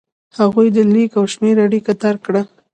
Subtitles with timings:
[0.39, 2.41] هغوی د لیک او شمېر اړیکه درک کړه.